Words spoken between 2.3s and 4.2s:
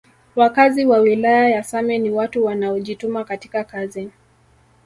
wanaojituma katika kazi